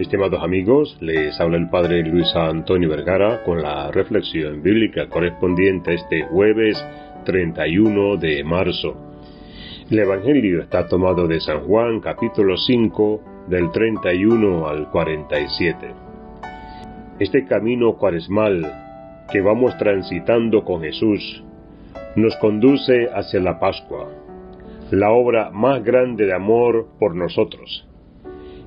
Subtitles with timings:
[0.00, 5.94] Estimados amigos, les habla el Padre Luis Antonio Vergara con la reflexión bíblica correspondiente a
[5.94, 6.82] este jueves
[7.26, 8.96] 31 de marzo.
[9.90, 15.92] El Evangelio está tomado de San Juan capítulo 5 del 31 al 47.
[17.18, 18.72] Este camino cuaresmal
[19.30, 21.44] que vamos transitando con Jesús
[22.16, 24.08] nos conduce hacia la Pascua,
[24.92, 27.89] la obra más grande de amor por nosotros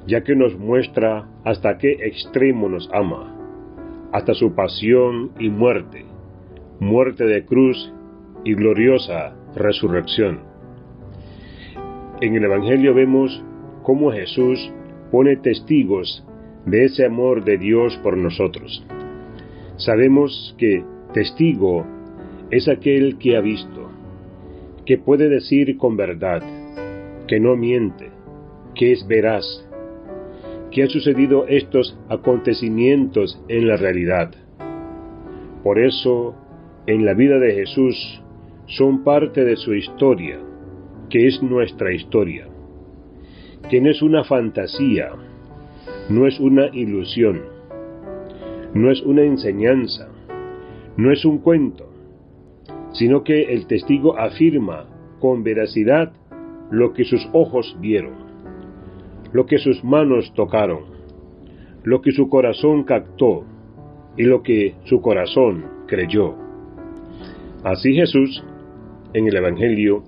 [0.07, 3.35] ya que nos muestra hasta qué extremo nos ama,
[4.11, 6.05] hasta su pasión y muerte,
[6.79, 7.93] muerte de cruz
[8.43, 10.41] y gloriosa resurrección.
[12.21, 13.43] En el Evangelio vemos
[13.83, 14.71] cómo Jesús
[15.11, 16.25] pone testigos
[16.65, 18.85] de ese amor de Dios por nosotros.
[19.77, 20.83] Sabemos que
[21.13, 21.85] testigo
[22.51, 23.89] es aquel que ha visto,
[24.85, 26.41] que puede decir con verdad,
[27.27, 28.09] que no miente,
[28.75, 29.62] que es veraz,
[30.73, 34.31] que han sucedido estos acontecimientos en la realidad.
[35.63, 36.35] Por eso,
[36.87, 38.23] en la vida de Jesús
[38.65, 40.39] son parte de su historia,
[41.11, 42.47] que es nuestra historia,
[43.69, 45.11] que no es una fantasía,
[46.09, 47.43] no es una ilusión,
[48.73, 50.09] no es una enseñanza,
[50.97, 51.87] no es un cuento,
[52.93, 54.87] sino que el testigo afirma
[55.19, 56.13] con veracidad
[56.71, 58.32] lo que sus ojos vieron
[59.33, 60.83] lo que sus manos tocaron,
[61.83, 63.43] lo que su corazón captó
[64.15, 66.35] y lo que su corazón creyó.
[67.63, 68.43] Así Jesús,
[69.13, 70.03] en el Evangelio,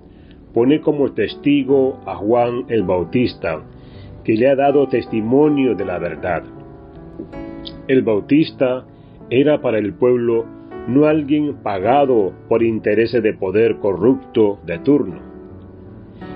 [0.54, 3.62] pone como testigo a Juan el Bautista,
[4.24, 6.44] que le ha dado testimonio de la verdad.
[7.88, 8.86] El Bautista
[9.28, 10.46] era para el pueblo
[10.88, 15.20] no alguien pagado por intereses de poder corrupto de turno,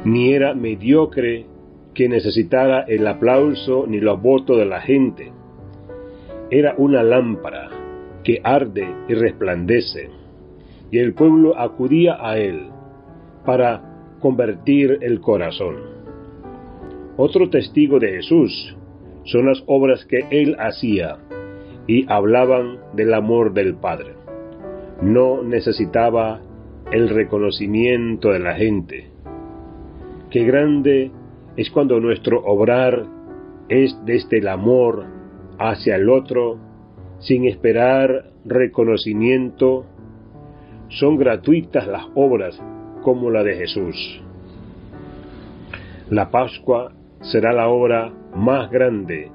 [0.04, 1.46] ni era mediocre
[1.94, 5.32] que necesitara el aplauso ni los votos de la gente.
[6.50, 7.70] Era una lámpara
[8.24, 10.10] que arde y resplandece,
[10.90, 12.68] y el pueblo acudía a él
[13.44, 15.76] para convertir el corazón.
[17.16, 18.76] Otro testigo de Jesús
[19.24, 21.18] son las obras que él hacía
[21.86, 24.14] y hablaban del amor del Padre.
[25.02, 26.40] No necesitaba
[26.92, 29.10] el reconocimiento de la gente.
[30.30, 31.10] Qué grande
[31.56, 33.06] es cuando nuestro obrar
[33.68, 35.06] es desde el amor
[35.58, 36.58] hacia el otro,
[37.18, 39.84] sin esperar reconocimiento.
[40.88, 42.60] Son gratuitas las obras
[43.02, 44.22] como la de Jesús.
[46.08, 49.30] La Pascua será la obra más grande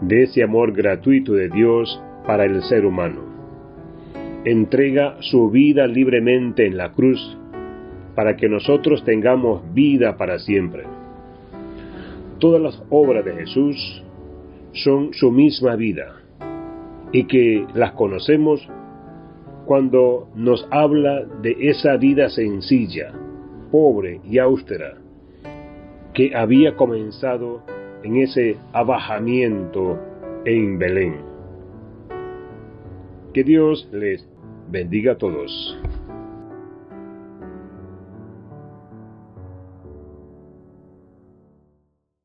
[0.00, 3.22] de ese amor gratuito de Dios para el ser humano.
[4.44, 7.38] Entrega su vida libremente en la cruz
[8.14, 10.84] para que nosotros tengamos vida para siempre.
[12.38, 14.04] Todas las obras de Jesús
[14.72, 16.22] son su misma vida
[17.12, 18.66] y que las conocemos
[19.66, 23.12] cuando nos habla de esa vida sencilla,
[23.70, 24.98] pobre y austera
[26.18, 27.62] que había comenzado
[28.02, 29.98] en ese abajamiento
[30.44, 31.16] en Belén.
[33.32, 34.28] Que Dios les
[34.68, 35.78] bendiga a todos.